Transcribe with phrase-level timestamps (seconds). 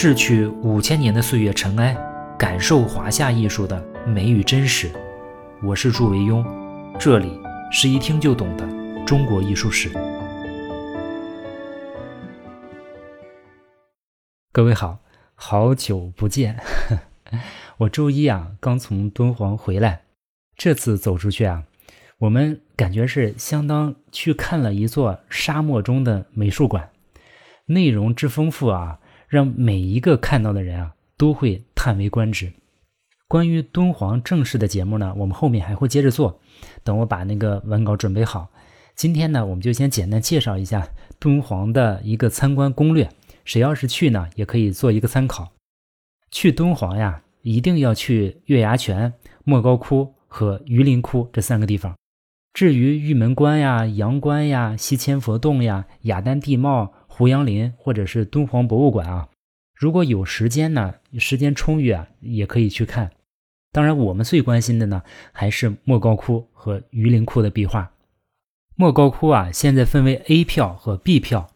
[0.00, 1.92] 逝去五千年的岁月尘埃，
[2.38, 4.88] 感受华夏艺术的美与真实。
[5.60, 6.46] 我是祝维庸，
[7.00, 7.36] 这里
[7.72, 8.64] 是一听就懂的
[9.04, 9.90] 中国艺术史。
[14.52, 15.00] 各位好，
[15.34, 16.56] 好久不见。
[17.78, 20.02] 我周一啊刚从敦煌回来，
[20.56, 21.64] 这次走出去啊，
[22.18, 26.88] 我们感觉是相当去看了一座沙漠中的美术馆，
[27.66, 29.00] 内容之丰富啊。
[29.28, 32.52] 让每一个看到的人啊都会叹为观止。
[33.28, 36.40] 关于敦煌正式的节目呢，我们后面还会接着做。
[36.82, 38.48] 等我把那个文稿准备好，
[38.96, 40.88] 今天呢，我们就先简单介绍一下
[41.18, 43.06] 敦煌的一个参观攻略。
[43.44, 45.52] 谁要是去呢，也可以做一个参考。
[46.30, 49.12] 去敦煌呀，一定要去月牙泉、
[49.44, 51.94] 莫高窟和榆林窟这三个地方。
[52.54, 56.94] 至于玉门关呀、阳关呀、西千佛洞呀、雅丹地貌。
[57.18, 59.28] 胡杨林或者是敦煌博物馆啊，
[59.74, 63.10] 如果有时间呢，时间充裕啊，也可以去看。
[63.72, 65.02] 当然，我们最关心的呢，
[65.32, 67.90] 还是莫高窟和榆林窟的壁画。
[68.76, 71.48] 莫高窟啊，现在分为 A 票和 B 票。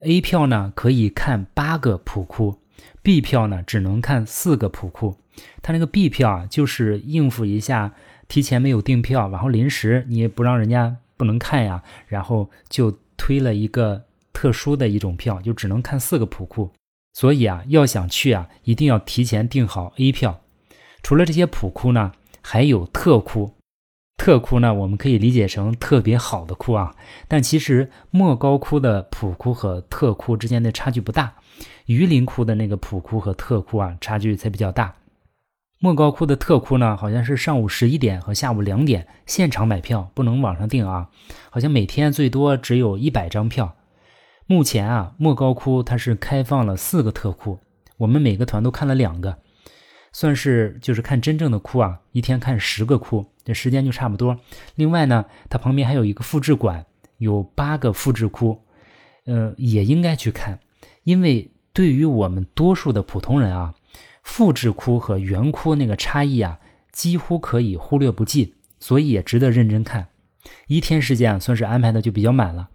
[0.00, 2.58] A 票呢可以看八个普窟
[3.00, 5.16] ，B 票呢只能看四个普窟。
[5.62, 7.94] 它那个 B 票啊，就是应付一下
[8.26, 14.07] 提前没有订票，然后临时你也不让人家不能看呀，然后就推了一个。
[14.38, 16.70] 特殊的一种票就只能看四个普库，
[17.12, 20.38] 所以啊，要想去啊，一定要提前订好 A 票。
[21.02, 23.56] 除了这些普库呢，还有特库。
[24.16, 26.94] 特库呢，我们可以理解成特别好的库啊。
[27.26, 31.34] 但其实莫高窟的普库和特库之间的差距不大，
[31.86, 34.94] 榆林窟的那个普库和特库啊，差距才比较大。
[35.80, 41.08] 莫高窟的特库呢，好像是上午十一点和下午两点现场买票，不能网上订啊。
[41.50, 43.74] 好像每天最多只有一百张票。
[44.50, 47.58] 目前啊，莫高窟它是开放了四个特窟，
[47.98, 49.36] 我们每个团都看了两个，
[50.10, 54.38] 算是就是看真正的窟啊，一天看十个窟，这时间就差不多。
[54.74, 56.86] 另外呢，它旁边还有一个复制馆，
[57.18, 58.58] 有八个复制窟，
[59.26, 60.58] 呃，也应该去看，
[61.04, 63.74] 因为对于我们多数的普通人啊，
[64.22, 66.58] 复制窟和原窟那个差异啊，
[66.90, 70.08] 几乎可以忽略不计，所以也值得认真看。
[70.68, 72.70] 一天时间啊，算是安排的就比较满了。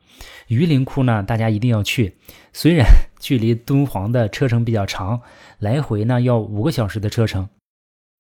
[0.48, 2.18] 榆林窟呢，大家一定要去。
[2.52, 2.86] 虽然
[3.20, 5.22] 距离敦煌的车程比较长，
[5.60, 7.50] 来回呢要五个小时的车程。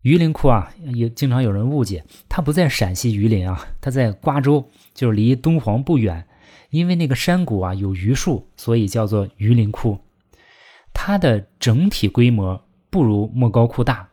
[0.03, 6.25] 榆林窟啊，也经常有人误解，它不在陕西榆林啊，它在瓜州，就是离敦煌不远。
[6.71, 9.99] 因为那个山谷啊有榆树，所以叫做榆林窟。
[10.93, 14.09] 它的整体规模不如莫高窟大，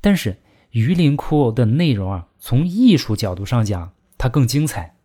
[0.00, 0.38] 但是
[0.70, 4.95] 榆林窟的内容啊，从艺术角度上讲，它更精彩。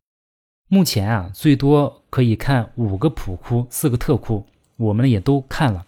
[0.74, 4.46] 目前啊，最多可以看五个普窟，四个特窟，
[4.78, 5.86] 我们也都看了，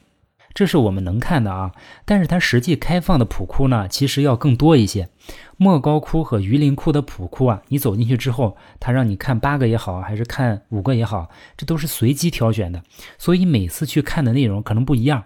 [0.53, 1.71] 这是我们能看的啊。
[2.03, 5.07] 但是它实际开放的普窟呢，其实要更多一些。
[5.55, 12.83] 莫高窟和榆林窟的普窟啊，你走进去之后，他让你看八个也好，还是看五个也好，这都是随机挑选的，
[13.17, 15.23] 所以每次去看的内容可能不一样。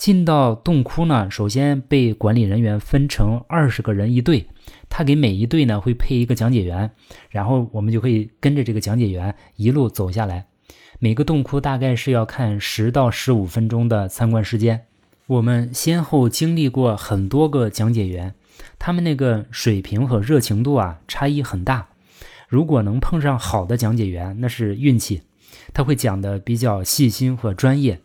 [0.00, 4.46] 进到洞窟呢，首先被管理人员分成二十个人一队，
[4.88, 6.90] 他给每一队呢会配一个讲解员，
[7.28, 10.46] 然后我们就可以跟着这个讲解员一路走下来。
[11.00, 14.86] 每个洞窟大概是要看十到十五分钟的参观时间。
[15.26, 18.32] 我们先后经历过很多个讲解员，
[18.78, 21.88] 他们那个水平和热情度啊差异很大。
[22.48, 25.20] 如果能碰上好的讲解员，那是运气，
[25.74, 28.00] 他会讲的比较细心和专业。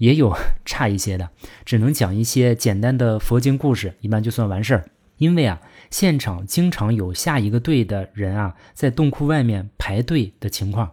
[0.00, 0.34] 也有
[0.64, 1.28] 差一些的，
[1.66, 4.90] 只能讲一些简单的佛经故事，一般就算完事儿。
[5.18, 10.92] 因为啊，现场经常有下一个队的人啊，在洞窟外面排队的情况，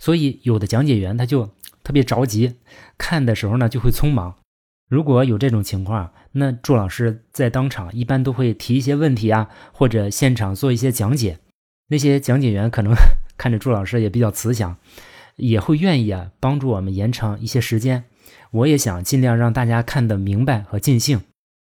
[0.00, 1.48] 所以有的讲解员他就
[1.84, 2.56] 特别着急，
[2.98, 4.34] 看的时候呢就会匆忙。
[4.88, 11.38] 如果有这种情况，那祝老师在当场一般都会提一些问题啊，或者现场做一些讲解。
[11.90, 12.92] 那些讲解员可能
[13.38, 14.76] 看着祝老师也比较慈祥，
[15.36, 18.02] 也会愿意啊帮助我们延长一些时间。
[18.50, 21.20] 我也想尽量让大家看得明白和尽兴，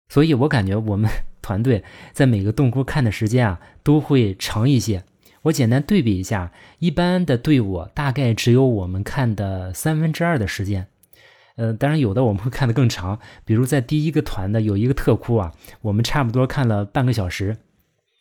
[0.09, 1.09] 所以我感觉我们
[1.41, 5.03] 团队在每个洞窟看的时间啊都会长一些。
[5.43, 10.87] 我简单对比一下，一般的队伍大概只有我们看的三分之二的时间。
[11.55, 17.57] 呃，当然有的我们会看得更长，比如在第一个团的有一个特窟啊，我们差不多看了半个小时。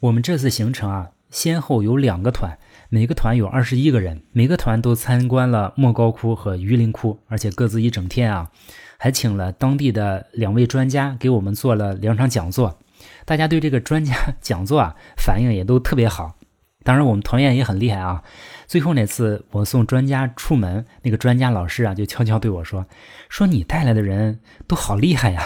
[0.01, 2.59] 我们这次行程啊，先后有两个团。
[2.93, 8.51] 每个团有二十一个人，每个团都参观了莫高窟和榆林窟，而且各自一整天啊，
[8.99, 12.81] 还请了当地的两位专家给我们做了两场讲座。
[13.25, 16.35] 大家对这个专家讲座啊反应也都特别好。
[16.83, 18.25] 当然，我们团员也很厉害啊。
[18.67, 22.87] 最后那次我送专家出门，那个专家老师啊就悄悄对我说
[23.31, 25.41] ：“说你带来的人都好厉害呀！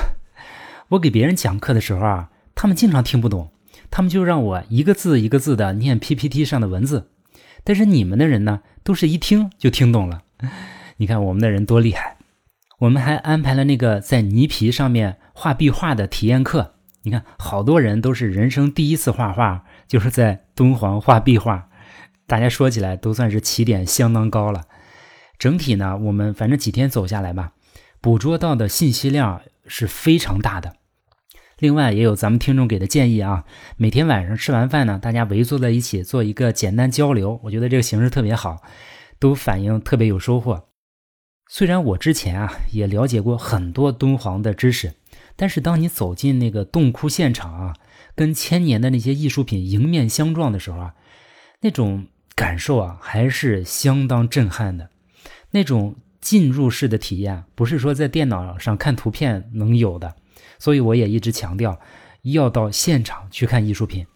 [0.88, 3.50] 我给别人讲课的时候啊，他们经常听不懂，
[3.90, 7.11] 他们就让我一个字一个字的念 PPT 上的文字。
[7.64, 10.22] 但是你们的人呢，都是一听就听懂了。
[10.99, 12.19] 你看我们的人多厉害！
[12.78, 16.75] 我们还安排了那个在泥皮上面画壁画的体验课。
[17.02, 21.69] 你看，好多人都是人生第一次画画。”就是在敦煌画壁画，
[22.26, 24.62] 大家说起来都算是起点相当高了。
[25.38, 27.52] 整体呢，我们反正几天走下来吧，
[28.00, 30.76] 捕捉到的信息量是非常大的。
[31.59, 33.45] 另外，也有咱们听众给的建议啊，
[33.77, 38.62] 每天晚上吃完饭呢，大家围坐在一起做一个简单交流，我觉得这个形式特别好，
[39.19, 40.69] 都反映特别有收获。
[41.49, 44.95] 虽然我之前啊也了解过很多敦煌的知识，
[45.37, 47.75] 但是当你走进那个洞窟现场啊。
[48.17, 50.95] 跟千年的那些艺术品迎面相撞的时候啊，
[51.62, 54.89] 那种感受啊还是相当震撼的。
[55.50, 60.15] 那种进入式的体验，不是说在电脑上看图片能有的。
[60.59, 61.79] 所以我也一直强调，
[62.23, 64.07] 要到现场去看艺术品。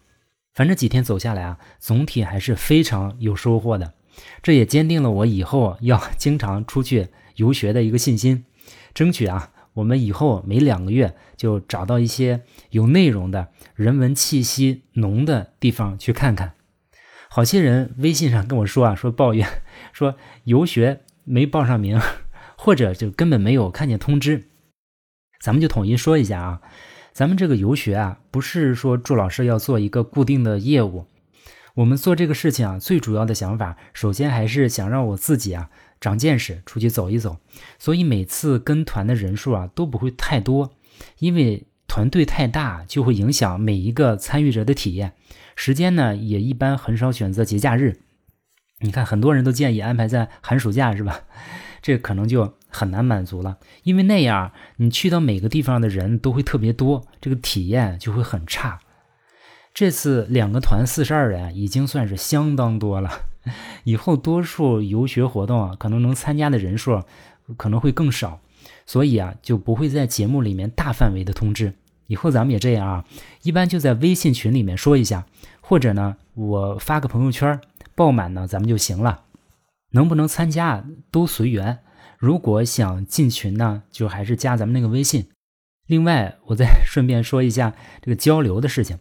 [0.53, 3.93] 反正几天走下来啊，总体还是非常有收获的。
[4.41, 8.45] 这也坚定了我以后要经常出去游学的一个信心，
[8.93, 9.51] 争取啊。
[9.73, 16.53] 我们以后每两个月就找到一些有内容的人文气息浓的地方去看看。
[17.29, 19.47] 好些人微信上跟我说啊，说抱怨，
[19.93, 22.01] 说游学没报上名，
[22.57, 24.48] 或者就根本没有看见通知。
[25.39, 26.61] 咱们就统一说一下啊，
[27.13, 31.05] 咱们这个游学啊，不是说祝老师要做一个固定的业务。
[31.75, 35.69] 我们做这个事情啊，最主要的想法，首先还是想让我自己啊。
[36.01, 37.39] 长见识，出去走一走，
[37.77, 40.71] 所以每次跟团的人数啊都不会太多，
[41.17, 45.11] 因为团队太大就会影响每一个参与者的体验。
[45.57, 47.99] 时间呢也一般很少选择节假日，
[48.79, 51.23] 你看很多人都建议安排在寒暑假，是吧？
[51.81, 58.79] 这可能就很难满足了，因为那样你去到每个地方的人都会特别多，这个体验就会很差。
[59.73, 63.09] 这次两个团四十二人已经算是相当多了。
[63.85, 67.03] 以后多数游学活动啊，可能能参加的人数
[67.57, 68.39] 可能会更少，
[68.85, 71.73] 所以啊，就不会在节目里面大范围的通知。
[72.07, 73.05] 以后咱们也这样啊，
[73.43, 75.25] 一般就在微信群里面说一下，
[75.61, 77.59] 或者呢，我发个朋友圈，
[77.95, 79.21] 爆满呢，咱们就行了。
[79.91, 81.79] 能不能参加都随缘。
[82.19, 85.29] 如果想进群呢，就还是加咱们那个微信。
[85.87, 88.99] 另外，我再 顺便说一下这个交流的事情。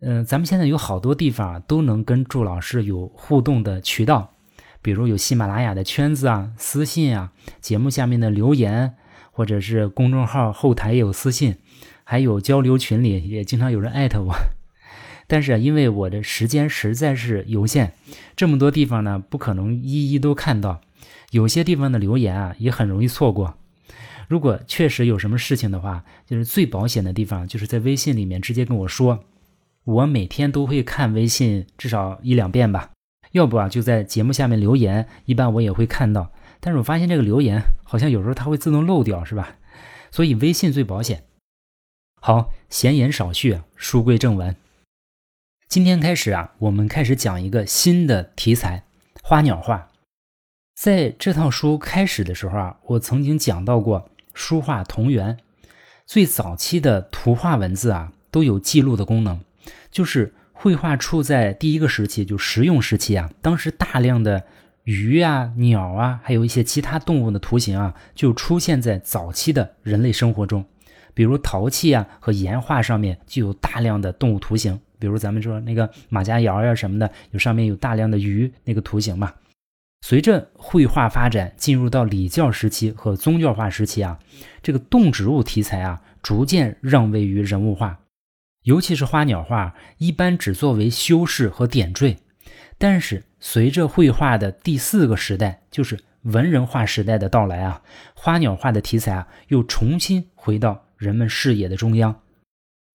[0.00, 4.34] 嗯，咱们现在有好多地方都能跟祝老师有互动的渠道，
[4.82, 8.96] 比如有喜马拉雅的圈子啊、私信啊、节目下面的留言，
[9.30, 11.56] 或者是公众号后台也有私信，
[12.02, 14.34] 还有交流群里也经常有人艾特我。
[15.28, 17.92] 但是因为我的时间实在是有限，
[18.34, 20.80] 这么多地方呢不可能一一都看到，
[21.30, 23.56] 有些地方的留言啊也很容易错过。
[24.28, 29.24] 如果确实有什么事情的话，就是最保险的地方就是在微信里面直接跟我说。
[29.84, 32.90] 我每天都会看微信至少一两遍吧，
[33.32, 36.30] 要不啊就在节目下面留言，一般我也会看到。
[36.60, 39.56] 但是我发现这个留言好像有时候它会自动漏掉，是吧？
[40.12, 41.24] 所以微信最保险。
[42.20, 44.54] 好，闲言少叙，书归正文。
[45.66, 48.84] 今天开始啊，我们开始讲一个新的题材——
[49.24, 49.89] 花鸟画。
[50.80, 55.36] 在这套书开始的时候啊，我曾经讲到过书画同源，
[56.06, 59.38] 最早期的图画文字啊都有记录的功能。
[59.90, 63.28] 就是绘画处在第一个时期，就实用时期啊。
[63.42, 64.42] 当时大量的
[64.84, 70.64] 鱼啊、鸟啊，还有一些其他动物的图形啊，就出现在早期的人类生活中。
[71.12, 79.30] 比如陶器啊和岩画上面就有大量的动物图形，比如咱们说那个马家窑呀什么的，有上面有大量的鱼那个图形嘛。
[80.00, 84.18] 随着绘画发展，进入到礼教时期和宗教化时期啊，
[84.62, 88.00] 这个动植物题材啊，逐渐让位于人物画。
[88.62, 92.16] 尤其是花鸟画，一般只作为修饰和点缀。
[92.76, 97.82] 但是，随着绘画的第四个时代，就是文人画时代的到来啊，
[98.14, 102.20] 花鸟画的题材啊，又重新回到人们视野的中央。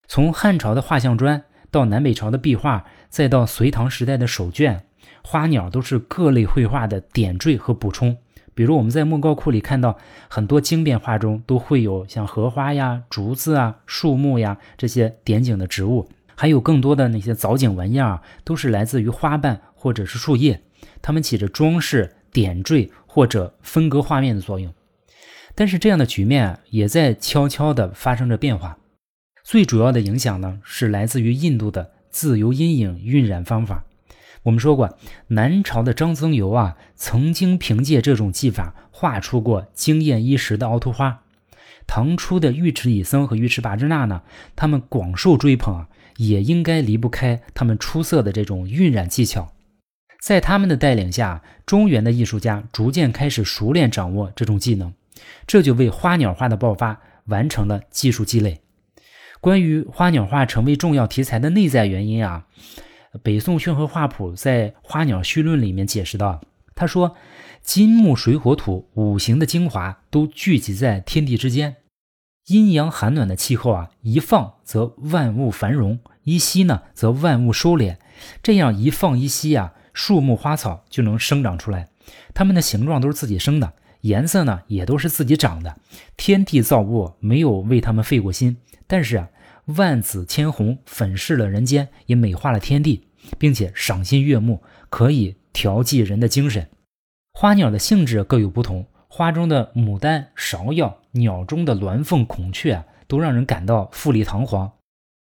[0.07, 4.85] 从汉朝的画像砖，到南北朝的壁画，再到隋唐时代的手卷，
[5.23, 8.17] 花鸟都是各类绘画的点缀和补充。
[8.53, 9.97] 比如我们在莫高窟里看到
[10.29, 20.61] 很多经变画中都会有像荷花呀、竹子啊、树木呀这些点景的植物，还有更多的那些藻井纹样啊，都是来自于花瓣或者是树叶，
[21.01, 24.73] 它们起着装饰、点缀或者分割画面的作用。
[25.53, 28.77] 但是这样的局面啊也在悄悄地发生着变化。
[29.43, 33.83] 最主要的影响呢，是来自于印度的自由阴影晕染方法。
[34.45, 34.95] 我们说过，
[35.29, 41.23] 南朝的张僧繇啊，曾经凭借这种技法画出过惊艳一时的凹凸花。
[41.87, 44.21] 唐初的尉迟乙僧和尉迟拔之那呢，
[44.55, 49.51] 他们广受追捧啊，也应该离不开他们出色的这种晕染技巧。
[50.21, 54.93] 在他们的带领下，中原的艺术家逐渐开始熟练掌握这种技能，
[55.47, 58.61] 这就为花鸟画的爆发完成了技术积累。
[59.41, 62.45] 关于花鸟画成为重要题材的内在原因啊。
[63.23, 66.41] 北宋宣和画谱在《花鸟序论》里面解释道
[66.75, 67.15] ：“他说，
[67.61, 71.77] 金木水火土五行的精华都聚集在天地之间，
[72.47, 77.97] 阴阳寒暖的气候啊，一放则万物繁荣，一吸呢则万物收敛。
[78.43, 81.89] 这样一放一吸啊，树木花草就能生长出来，
[82.33, 85.77] 它们的形状都是自己生的，颜色呢也都是自己长的。
[86.17, 88.57] 天地造物没有为他们费过心，
[88.87, 89.29] 但是啊。”
[89.65, 93.07] 万紫千红，粉饰了人间，也美化了天地，
[93.39, 96.69] 并且赏心悦目，可以调剂人的精神。
[97.33, 104.69] 花鸟的性质各有不同，花中的牡丹、芍药，鸟中的鸾凤、孔雀啊，都让人感到富丽堂皇；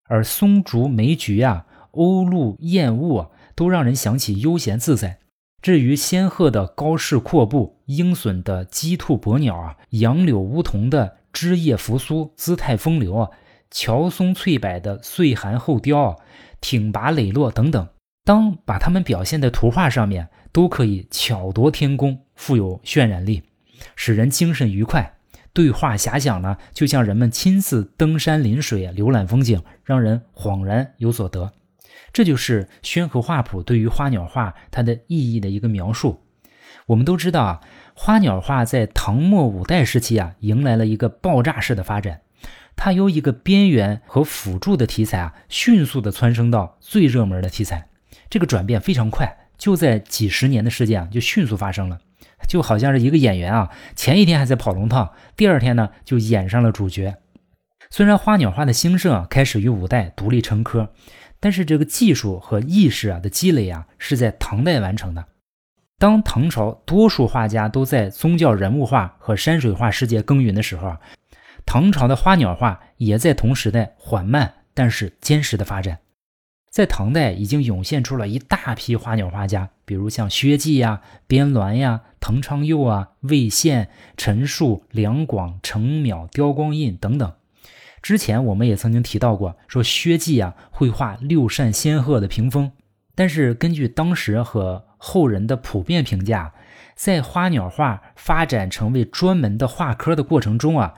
[0.08, 5.18] 而松竹、梅菊啊，鸥鹭、燕鸥啊，都让人想起悠闲自在。
[5.60, 13.30] 至于仙鹤的高翅阔步，鹰隼的鸡兔伯鸟啊，杨柳梧桐的枝叶扶苏，姿态风流啊。
[13.70, 16.18] 乔松翠柏的岁寒后凋，
[16.60, 17.88] 挺拔磊落等等，
[18.24, 23.44] 当把它们表现在图画上面，都可以巧夺天工，富有渲染力，
[23.94, 25.14] 使人精神愉快。
[25.52, 31.52] 对画遐想呢，就像人们亲自登山临水浏览风景，让人恍然有所得。
[32.12, 36.20] 这就是宣和画谱对于花鸟画它的意义的一个描述。
[36.86, 37.60] 我们都知道啊，
[37.94, 42.20] 花鸟画在唐末五代时期啊，迎来了一个爆炸式的发展。
[42.82, 47.88] 它由一个边缘和辅助的题材啊，迅速的蹿升到最热门的题材，
[48.30, 51.98] 这个转变非常快，就在几十年的时间啊，就迅速发生了，
[52.48, 57.18] 就好像是一个演员啊，前一天还在跑龙套，第二天呢就演上了主角。
[57.90, 60.94] 虽然花鸟画的兴盛啊，开始于五代独立成科，
[61.38, 65.26] 但是这个技术和意识啊的积累啊，是在唐代完成的。
[65.98, 71.00] 当唐朝多数画家都在宗教人物画和山水画世界耕耘的时候啊。
[71.72, 76.00] 唐朝的花鸟画也在同时代缓慢但是坚实的发展，
[76.68, 87.32] 在唐代已经涌现出了一大批花鸟画家，比如像薛稷呀、边鸾呀、滕昌佑啊、魏宪、陈树、梁广、程邈、刁光印等等。
[88.02, 92.72] 之前我们也曾经提到过，说薛稷啊会画六扇仙鹤的屏风，
[93.14, 96.52] 但是根据当时和后人的普遍评价，
[96.96, 100.94] 在花鸟画发展成为专门的画科的过程中啊。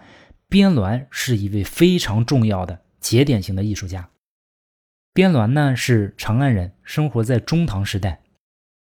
[0.52, 4.10] 边鸾是一位非常重要的节点型的艺术家。
[5.14, 8.20] 边鸾呢是长安人，生活在中唐时代，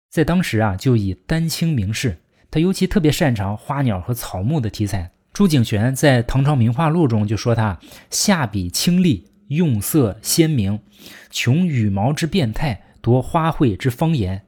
[0.10, 2.18] 在当时啊就以丹青名士。
[2.50, 5.12] 他尤其特别擅长花鸟和草木的题材。
[5.32, 10.82] 朱景玄在《唐朝名画录》中就说他下笔清丽，用色鲜明，
[11.30, 14.44] 穷羽毛之变态，夺花卉之芳颜。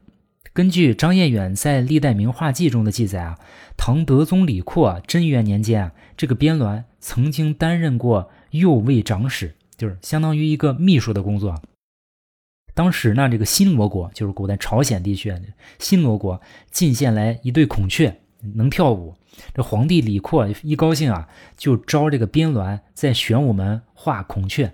[0.53, 3.39] 根据张彦远在《历代名画记》中的记载啊，
[3.77, 11.61] 唐德宗李阔贞元年间啊，这个边鸾曾经担任过右卫长史，就是相当于一个秘书的工作。
[12.73, 15.33] 当时呢，这个新罗国就是古代朝鲜地区，
[15.79, 18.19] 新罗国进献来一对孔雀，
[18.55, 19.15] 能跳舞。
[19.53, 24.73] 这皇帝李阔一高兴啊，就招这个边鸾在玄武门画孔雀。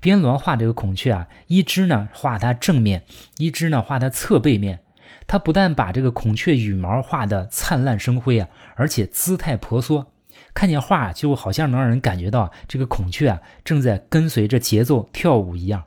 [0.00, 3.04] 边鸾画这个孔雀啊，一只呢画它正面，
[3.38, 4.80] 一只呢画它侧背面。
[5.26, 10.12] 他不但把这个孔雀羽毛画得灿烂生辉啊，而且姿态婆娑，
[10.52, 15.84] 看见画就好像能让人感觉到这个孔雀啊正在跟随着节奏跳舞一样。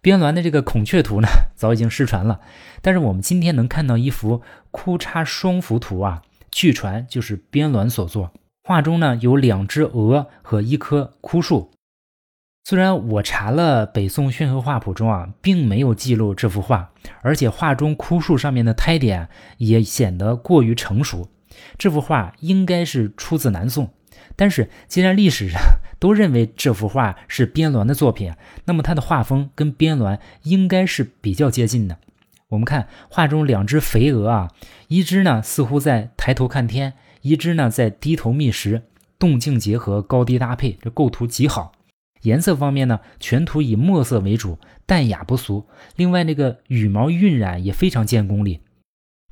[0.00, 2.40] 边鸾的这个孔雀图呢，早已经失传了，
[2.80, 4.40] 但是我们今天能看到一幅
[4.70, 8.32] 枯叉双幅图啊，据传就是边鸾所作。
[8.62, 11.70] 画中呢有两只鹅和一棵枯树。
[12.62, 16.90] 虽然我查了北宋宣和画谱中啊，并没有记录这幅画，
[17.22, 21.28] 而且画中枯树上面的胎点也显得过于成熟，
[21.76, 23.90] 这幅画应该是出自南宋。
[24.36, 25.60] 但是既然历史上
[25.98, 28.32] 都认为这幅画是边鸾的作品，
[28.66, 31.98] 那么它的画风跟边鸾应该是比较接近的。
[32.50, 34.50] 我们看画中两只肥鹅啊，
[34.88, 38.82] 一只呢似乎在抬头看天，一只呢在低头觅食，
[39.18, 41.72] 动静结合，高低搭配，这构图极好。
[42.22, 45.66] 颜色方面呢，全图以墨色为主，淡雅不俗。
[45.96, 48.60] 另外，那个羽毛晕染也非常见功力。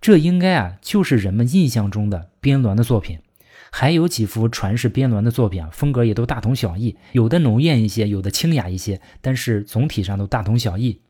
[0.00, 3.18] 这应该啊，就是人们印象中的边鸾的作品。
[3.70, 11.02] 还有几幅传世边鸾的作品啊，风格也都大同小异，有的浓艳一些，有的清雅一些，但是总体上都大同小异。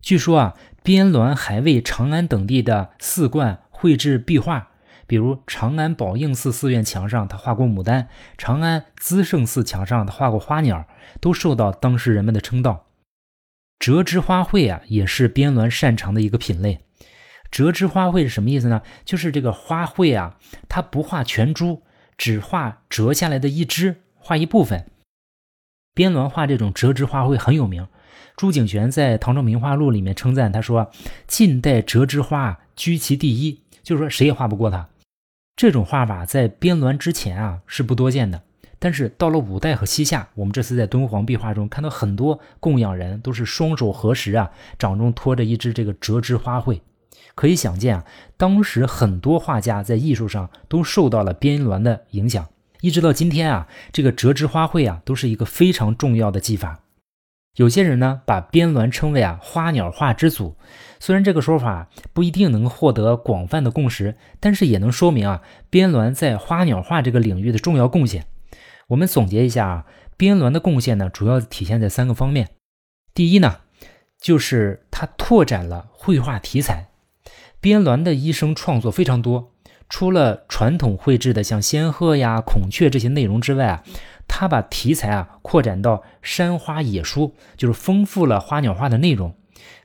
[0.00, 4.70] 据说啊，边鸾还为长安等地的寺观绘制壁画，
[5.12, 10.88] 比如长安宝应寺寺院墙上他画过牡丹，长安资圣寺墙上他画过花鸟，
[11.20, 12.86] 都受到当时人们的称道。
[13.78, 16.86] 折枝花卉啊，也是边鸾擅长的一个品类。
[17.50, 18.80] 折枝花卉是什么意思呢？
[19.04, 21.82] 就是这个花卉啊，它不画全株，
[22.16, 24.90] 只画折下来的一枝，画一部分。
[25.92, 27.86] 边鸾画这种折枝花卉很有名。
[28.34, 30.90] 朱景玄在《唐朝名画录》里面称赞他说
[31.28, 34.88] ：“近代折枝花居其第一，就是说谁也画不过他。”
[35.54, 38.42] 这种画法在边鸾之前啊是不多见的，
[38.78, 46.80] 但是到了五代和西夏，我们这次在敦煌壁画中看到很多供养人都是双手合十啊，掌中托着一只这个折枝花卉。
[47.34, 48.04] 可以想见啊，
[48.36, 52.48] 当时很多画家在艺术上都受到了边鸾的影响，
[52.80, 56.81] 一直到今天啊，这个折枝花卉啊都是一个非常重要的技法。
[57.56, 60.56] 有些人呢把边鸾称为啊花鸟画之祖，
[60.98, 68.24] 虽然这个说法不一定能获得广泛的共识，但是也能说明啊边鸾在花鸟画这个领域的重要贡献。
[68.88, 72.48] 我们总结一下啊，边鸾的贡献呢主要体现在三个方面。
[73.12, 73.58] 第一呢，
[74.18, 76.88] 就是他拓展了绘画题材。
[77.60, 79.52] 边鸾的一生创作非常多，
[79.88, 83.84] 除了传统绘制的像仙鹤呀、孔雀这些内容之外啊，
[84.34, 89.34] 他把题材啊扩展到山花野蔬，就是丰富了花鸟画的内容。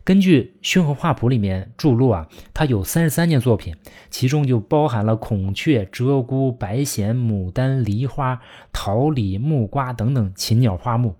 [0.05, 3.75] 根据《宣和画谱》里面注录啊，他有三十三件作品，
[4.09, 8.39] 其中就包含了孔雀、鹧鸪、白藓、牡丹、梨花、
[8.71, 11.17] 桃李、木瓜等等禽鸟花木。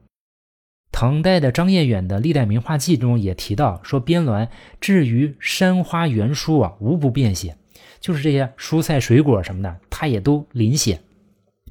[0.90, 4.48] 唐代的张彦远的《历代名画记》中也提到说，边鸾
[4.80, 7.58] 至于山花园蔬啊，无不便写，
[8.00, 11.02] 就是这些蔬菜水果什么的，他也都临写。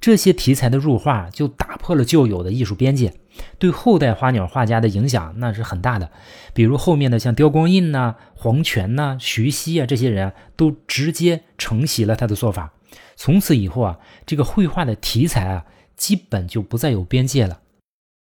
[0.06, 3.14] 这些题材的入画，就打破了旧有的艺术边界，
[3.58, 6.12] 对后代花鸟画家的影响那是很大的。
[6.54, 12.72] 比如后面的像刁光印呐、黄泉呐、徐熙啊这些人，都直接承袭了他的做法。
[13.16, 15.64] 从此以后啊，这个绘画的题材啊，
[15.96, 17.58] 基本就不再有边界了。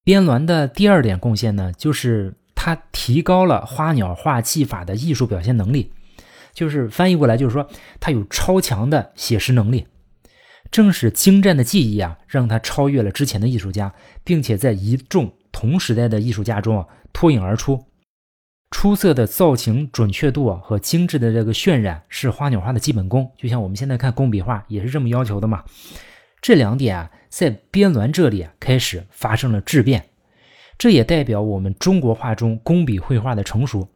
[0.03, 5.91] 边鸾的第二点贡献呢，就是他提高了花鸟画技法的艺术表现能力，
[6.51, 9.85] 就是翻译过来就是说他有超强的写实能力。
[10.71, 17.85] 正是精湛的技艺啊，让他超越了之前的艺术家，并且在一众同时代的艺术家中啊脱颖而出。
[18.71, 25.63] 出色的造型准确度啊和精致的这个渲染是花鸟画的基本功，就像我们现在看工笔画也是这么要求的嘛。
[26.41, 27.11] 这两点啊。
[27.29, 30.03] 在边鸾这里啊，开始发生了质变，
[30.79, 33.87] 这也代表我们中国画中工笔绘画的成熟。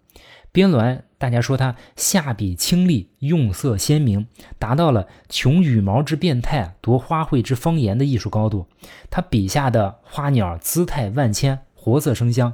[0.54, 4.28] 边鸾，大家说他下笔清丽，用色鲜明，
[4.60, 8.68] 达到了穷羽毛之变态，夺花卉之芳颜的艺术高度。
[9.10, 12.54] 他笔下的花鸟姿态万千，活色生香。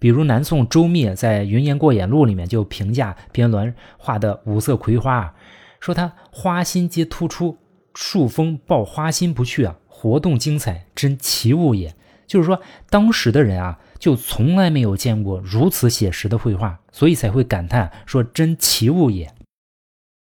[0.00, 5.32] 比如南宋周密在《云烟过眼录》里面就评价边鸾画的五色葵花，
[5.78, 7.58] 说他花心皆突出，
[7.94, 9.76] 树峰抱花心不去啊。
[9.86, 11.94] 活动精彩，真奇物也。
[12.26, 19.32] 就是说，当时的人啊，就从来没有见过如此写实的绘画，所以才会感叹说“真奇物也”。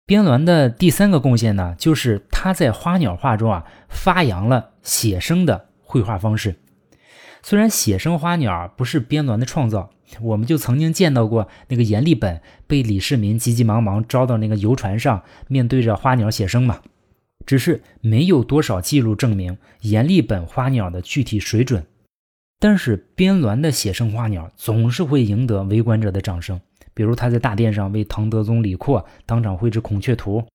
[0.05, 6.57] 边鸾的第三个贡献呢，就是他在花鸟画中啊，发扬了写生的绘画方式。
[7.41, 9.89] 虽然写生花鸟不是边鸾的创造，
[10.21, 16.81] 我们就曾经见到过那个阎立本被李世民急急忙忙招到那个游船上，面对着花鸟写生嘛。
[17.45, 21.85] 只是没有多少记录证明阎立本花鸟的具体水准，
[22.63, 26.61] 但是边鸾的写生花鸟总是会赢得围观者的掌声。
[26.93, 30.47] 比如他在大殿上为唐德宗李阔当场绘制孔雀图，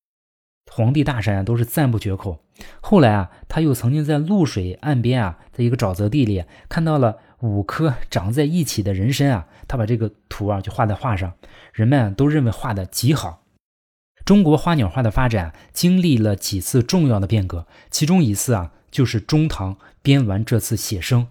[0.73, 2.39] 皇帝大臣啊都是赞不绝口。
[2.81, 11.35] 后来啊，他又曾经在露水岸边啊，在一个沼泽地里看到了五颗长在一起的人参啊，他把这个图啊就画在画上，
[11.75, 13.43] 人们啊都认为画的极好。
[14.25, 21.27] 中国花鸟画的发展经历了几次重要的变革，其中一次啊，就是中唐边鸾这次写生。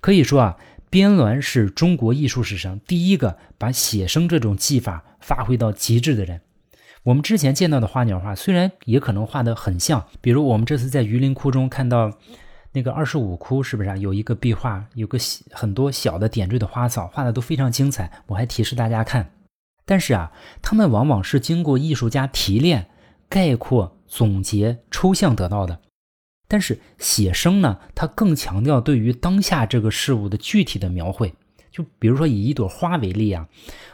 [0.00, 0.56] 可以说啊，
[0.88, 6.40] 边鸾是中国艺术史上第一个把写生这种技法发挥到极致的人。
[7.02, 12.12] 我们之前见到的花鸟画虽然也可能画得很像，比如我们这次在榆林窟中看到
[12.72, 13.96] 那个二十五窟，是不是啊？
[13.96, 15.18] 有一个壁画，有个
[15.50, 18.10] 很多小的点缀的花草，画的都非常精彩。
[18.26, 19.32] 我还提示大家看。
[19.86, 22.86] 但是啊，他们往往是经过艺术家提炼、
[23.28, 25.80] 概括、总结、抽象得到的。
[26.50, 31.32] 但是写生呢，它更强调对于当下这个事物的具体的描绘。
[31.70, 33.46] 就比如说以一朵花为例啊，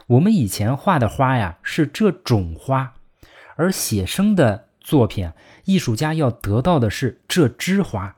[0.07, 2.95] 我们以前画的花呀是这种花，
[3.55, 5.31] 而写生的作品，
[5.65, 8.15] 艺术家要得到的是这枝花。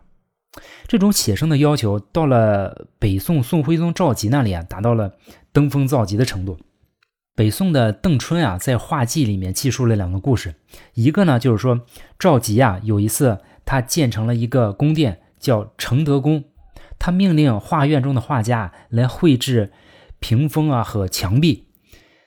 [0.87, 5.17] 这种写生的要求到了北宋宋徽宗赵佶那里啊，达到了
[5.51, 6.57] 登峰造极的程度。
[7.35, 10.55] 北宋的邓春啊，在画记里面记述了两个故事，
[10.93, 11.85] 一个呢就是说
[12.17, 16.43] 赵佶啊有一次他建成了一个宫殿，叫承德宫，
[16.97, 19.71] 他命令画院中的画家来绘制
[20.17, 21.67] 屏风啊和墙壁，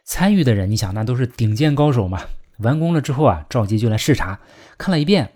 [0.04, 2.20] 参与的人你想那都是顶尖高手嘛。
[2.58, 4.38] 完工了之后啊，赵佶就来视察，
[4.78, 5.32] 看了一遍，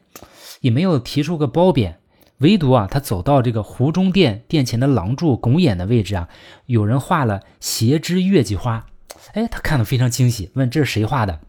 [0.61, 1.99] 也没有提出个褒贬，
[2.38, 6.29] 唯独啊他走到这个湖中殿殿前的廊柱拱眼的位置啊，
[6.66, 8.87] 有人画了斜枝月季花。
[9.33, 11.40] 哎，他看得非常惊喜，问这是谁画的？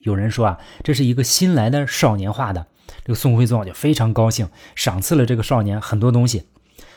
[0.00, 2.66] 有人说啊，这是一个新来的少年画的。
[3.04, 6.44] 这个宋徽宗就非常高兴，赏赐了这个少年很多东西。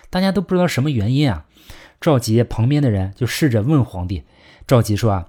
[0.10, 1.46] 大家都不知道什么原因啊。
[2.00, 4.24] 赵佶旁边的人就试着问皇帝。
[4.68, 5.28] 赵佶说啊，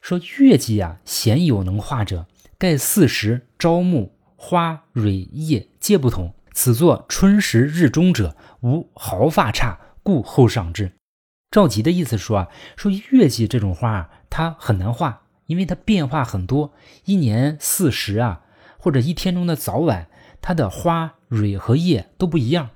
[0.00, 2.26] 说月季啊，鲜有能画者，
[2.58, 6.34] 盖四时朝暮花蕊叶皆不同。
[6.52, 10.92] 此作春时日中者，无毫发差，故后赏之。
[11.50, 16.72] 赵佶的意思说啊，说月季这种花啊，它很难画，因为它变化很多，
[17.04, 18.40] 一年四时啊，
[18.78, 20.08] 或者一天中的早晚，
[20.40, 22.70] 它的花蕊和叶都不一样。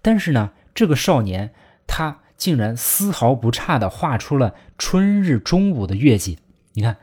[0.00, 1.52] 但是呢，这个少年
[1.86, 6.38] 他竟然丝毫不差的画出了春日中午的月季。
[6.72, 6.96] 你看，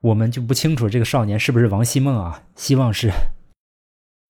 [0.00, 2.42] 我们就不清楚这个少年是不是王希孟啊？
[2.54, 3.10] 希望是。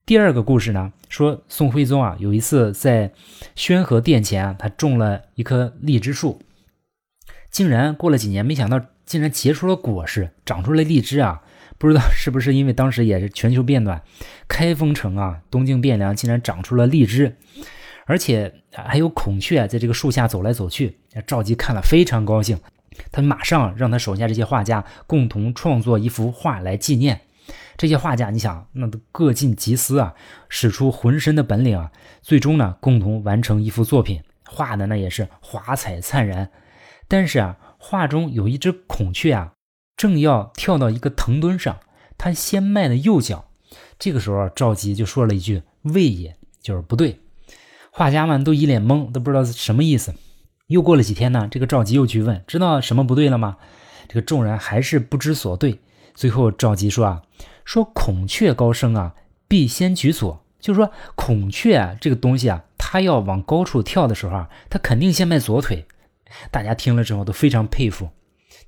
[0.06, 3.12] 第二个故事呢，说宋徽宗啊，有一次在
[3.54, 6.40] 宣和殿前啊，他种了一棵荔枝树，
[7.50, 11.42] 竟然过了几年，没想到竟然结出了果实，长出了荔枝啊！
[11.78, 14.02] 不知道是不是因为当时也是全球变暖，
[14.48, 17.36] 开封城啊，东京汴梁竟然长出了荔枝，
[18.04, 20.98] 而且还有孔雀在这个树下走来走去。
[21.26, 22.58] 赵佶看了非常高兴，
[23.12, 27.20] 他马上让他手下这些画家共同创作一幅画来纪念。
[27.76, 30.14] 这些画家，你想，那都各尽其思啊，
[30.48, 36.50] 使出浑身的本领啊，最终呢，共同完成一幅作品，画的那也是华彩灿然。
[37.06, 39.52] 但是啊，画中有一只孔雀啊，
[39.98, 41.78] 正要跳到一个藤墩上，
[42.16, 43.44] 他先迈的右脚。
[43.98, 47.18] 这个时候，赵吉就说了一句“未也”，就是不对。
[47.90, 50.14] 画家们都一脸懵，都不知道什么意思。
[50.68, 53.56] 又过了几天呢，这个赵吉又去问，知道什么不对了吗？
[54.06, 55.80] 这个众人还是不知所对。
[56.14, 57.22] 最后，赵吉说啊。
[57.64, 59.14] 说孔雀高升啊，
[59.46, 60.42] 必先举左。
[60.61, 65.87] 就是说，孔雀，这个东西啊，它要往高处跳的时候啊，它肯定先迈左腿。
[66.50, 68.11] 大家听了之后都非常佩服。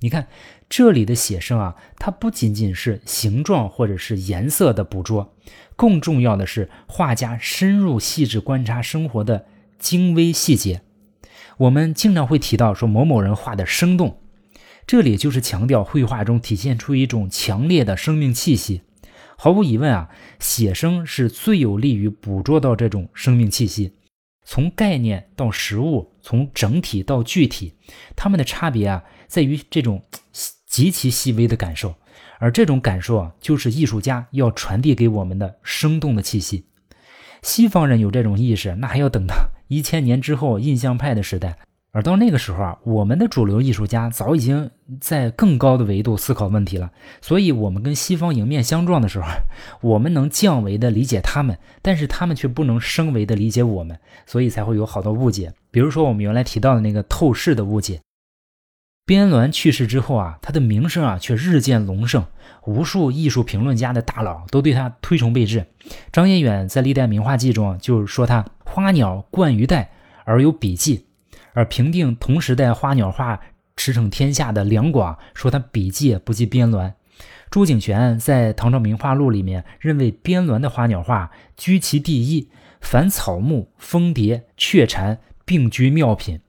[0.01, 0.29] 你看
[0.71, 5.35] 这里的写生啊，它不仅仅是形状或者是颜色的捕捉，
[5.75, 9.47] 更重要的是画家深入细致观察生活的
[9.81, 10.83] 精微细节。
[11.59, 14.21] 我们经常会提到说某某人画的生动，
[14.87, 18.83] 这里就是强调绘画中体现出一种强烈的生命气息。
[19.37, 23.95] 毫无疑问啊，写生是最有利于捕捉到这种生命气息。
[24.45, 27.75] 从概念到实物，从整体到具体，
[28.15, 30.03] 它们的差别啊，在于这种
[30.71, 31.95] 极其细微的感受。
[32.39, 36.65] 而这种感受啊，就是艺术家要传递给我们的生动的气息。
[37.43, 39.35] 西方人有这种意识，那还要等到
[39.69, 41.59] 一千年之后印象派的时代。
[41.93, 46.89] 而到那个时候啊，我们的主流艺术家早已经在更高的维度思考问题了。
[47.21, 49.27] 所以，我们跟西方迎面相撞的时候，
[49.81, 55.53] 我们能降维的理解他们，但是他们却不能升维的理解我们，所以才会有好多误解。
[55.73, 58.01] 比如说，我们原来提到的那个透视的误解。
[59.07, 62.25] 边鸾去世之后啊，他的名声啊却日渐隆盛，
[62.65, 65.67] 无数艺术评论家的大佬都对他推崇备至。
[66.13, 69.91] 张彦远在《历代名画记》中就说他花鸟冠于带
[70.25, 71.07] 而有笔迹。
[71.53, 73.41] 而评定同时代花鸟画
[73.75, 76.93] 驰骋天下的梁广说他笔迹不及边鸾。
[77.51, 82.49] 朱景玄在《唐朝名画录》里面认为边鸾的花鸟画居其第一，
[82.81, 86.41] 凡草木、蜂蝶、雀蝉并居妙品。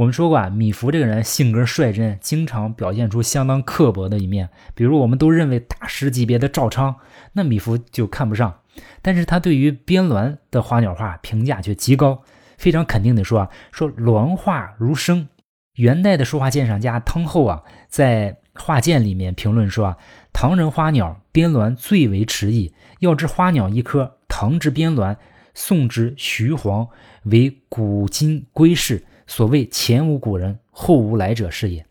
[0.00, 4.48] 我们说过啊，米芾这个人性格率真，经常表现出相当刻薄的一面。
[4.74, 6.96] 比如我们都认为大师级别的赵昌，
[7.34, 8.60] 那米芾就看不上，
[9.02, 12.22] 但是他对于边鸾的花鸟画评价却极高。
[12.56, 15.28] 非常肯定的说啊，说鸾画如生。
[15.74, 19.98] 元代的书画鉴赏家汤厚啊，在画鉴里面评论说啊，
[20.32, 22.72] 唐人花鸟边鸾最为迟疑。
[23.00, 25.18] 要知花鸟一科，唐之边鸾，
[25.52, 26.88] 宋之徐黄，
[27.24, 29.04] 为古今归世。
[29.30, 31.86] 所谓前无古人，后无来者是也。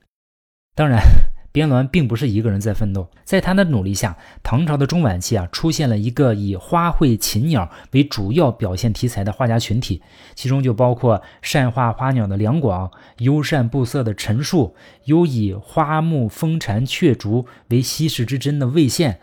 [0.76, 1.00] 当然。
[1.52, 10.04] 边鸾并不是一个人在奋斗，在他的努力下，唐朝的中晚期啊，出现了一个以花卉禽鸟为主要表现题材的画家群体，
[10.36, 14.76] 其中就包括善画花鸟的梁广、优善布色的陈树、
[15.06, 19.20] 有以花木蜂蝉雀竹为稀世之珍的魏献、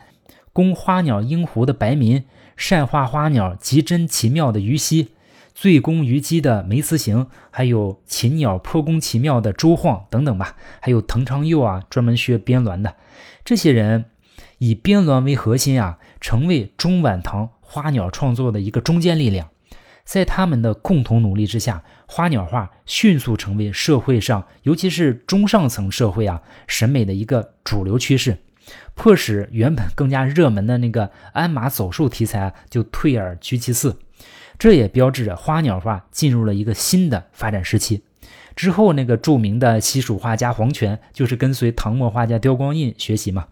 [0.53, 2.25] 供花鸟鹰狐的白民、
[2.57, 5.11] 善画花鸟极真奇妙的于西。
[5.57, 12.95] 醉宫虞姬的梅辞行，还有禽鸟破宫奇妙的周晃等等吧，还有滕昌佑啊，专门学编鸾的
[13.42, 14.05] 这些人，
[14.59, 19.49] 以编鸾为核心啊，成为中晚唐花鸟创作的一个中坚力量。
[20.05, 28.37] 在他们的共同努力之下，花鸟画迅速成为社会上，尤其是中上层社会啊审美的一个主流趋势，
[28.95, 33.97] 迫使原本更加热门的那个鞍马走兽题材啊就退而居其次。
[34.59, 38.03] 这也标志着花鸟画进入了一个新的发展时期。
[38.55, 43.49] 之后，那个著名的西蜀画家黄权就是跟随唐末画家刁光印学习嘛，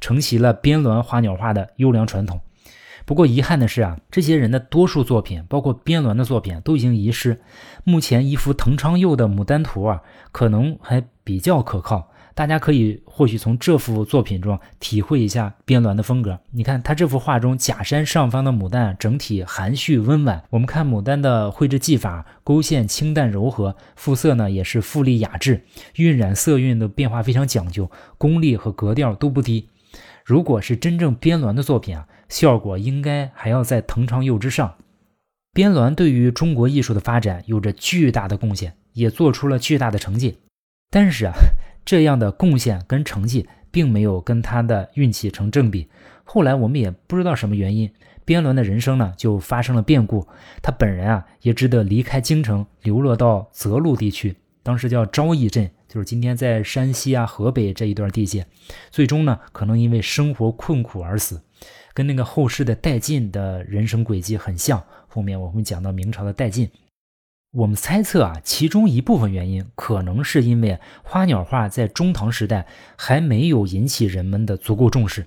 [0.00, 2.40] 承袭了编鸾花鸟画的优良传统。
[3.04, 7.40] 不过遗憾的是啊，这些人的多数作品，包括编鸾的作品，都已经遗失。
[7.84, 12.10] 目前一幅滕昌佑的《牡丹图》啊，可能还比较可靠。
[12.36, 16.38] 大家可以或许从这幅作品中体会一下边鸾的风格。
[16.50, 20.44] 你看他这幅画中，假山上方的牡丹整体含蓄温婉。
[20.50, 25.62] 我们看牡丹的绘制技法，勾线清淡柔和，肤色呢也是富丽雅致，
[25.94, 29.70] 晕染色韵的变化非常讲究，功力和格调都不低。
[30.22, 34.74] 如果是真正编鸾的作品啊，效果应该还要在滕昌佑之上。
[35.54, 40.36] 编鸾对于中国艺术的发展有着巨大的贡献，也做出了巨大的成绩。
[40.90, 41.32] 但是啊。
[41.86, 45.88] 这样的贡献跟成绩并没有跟他的运气成正比。
[46.24, 47.88] 后来我们也不知道什么原因，
[48.24, 50.26] 边伦的人生呢就发生了变故。
[50.60, 58.44] 他本人啊也只得离开京城，流落到泽路地区，当时叫昭义镇，就是今天在山西啊、河北这一段地界。
[58.90, 61.40] 最终呢，可能因为生活困苦而死，
[61.94, 64.82] 跟那个后世的戴进的人生轨迹很像。
[65.06, 66.68] 后面我会讲到明朝的戴进。
[67.56, 72.66] 我们猜测啊，其中一部分原因可能是因为花鸟画在中唐时代
[72.96, 75.26] 还没有引起人们的足够重视，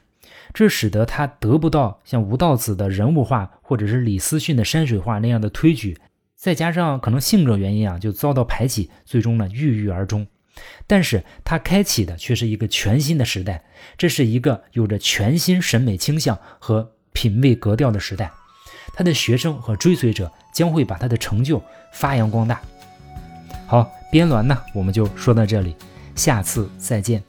[0.53, 5.97] 这使得他得不到像吴道子的人物画或者是李思训的山水画那样的推举，
[6.35, 10.27] 再加上可能性格原因啊，就遭到排挤，最终呢郁郁而终。
[10.85, 13.63] 但是他开启的却是一个全新的时代，
[13.97, 18.31] 这是一个有着全新审美倾向和品味格调的时代。
[18.99, 22.59] 他的学生和追随者将会把他的成就发扬光大。
[23.65, 25.73] 好，边鸾呢，我们就说到这里，
[26.15, 27.23] 下次再见。